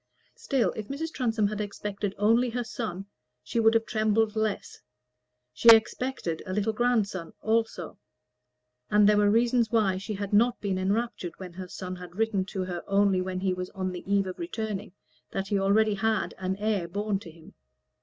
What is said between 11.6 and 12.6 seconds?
son had written